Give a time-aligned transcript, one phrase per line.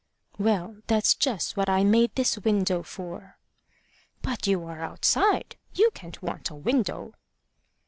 [0.39, 3.37] "Well, that's just what I made this window for."
[4.23, 7.13] "But you are outside: you can't want a window."